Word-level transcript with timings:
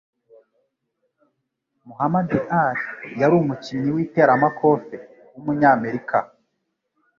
Muhammad 1.87 2.29
Ali 2.61 2.87
yari 3.19 3.33
umukinnyi 3.41 3.89
w'iteramakofe 3.95 4.95
w'umunyamerika. 5.31 6.17